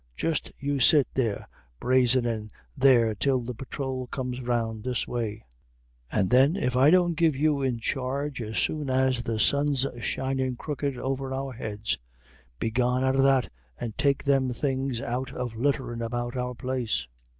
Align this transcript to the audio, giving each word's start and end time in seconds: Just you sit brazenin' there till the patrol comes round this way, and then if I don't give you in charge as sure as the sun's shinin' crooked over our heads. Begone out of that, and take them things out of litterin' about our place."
Just 0.15 0.51
you 0.57 0.79
sit 0.79 1.15
brazenin' 1.79 2.49
there 2.75 3.13
till 3.13 3.39
the 3.39 3.53
patrol 3.53 4.07
comes 4.07 4.41
round 4.41 4.83
this 4.83 5.07
way, 5.07 5.45
and 6.11 6.31
then 6.31 6.55
if 6.55 6.75
I 6.75 6.89
don't 6.89 7.13
give 7.13 7.35
you 7.35 7.61
in 7.61 7.77
charge 7.77 8.41
as 8.41 8.57
sure 8.57 8.89
as 8.89 9.21
the 9.21 9.39
sun's 9.39 9.85
shinin' 9.99 10.55
crooked 10.55 10.97
over 10.97 11.35
our 11.35 11.51
heads. 11.53 11.99
Begone 12.57 13.03
out 13.03 13.15
of 13.15 13.21
that, 13.21 13.49
and 13.79 13.95
take 13.95 14.23
them 14.23 14.49
things 14.49 15.03
out 15.03 15.31
of 15.33 15.55
litterin' 15.55 16.01
about 16.01 16.35
our 16.35 16.55
place." 16.55 17.05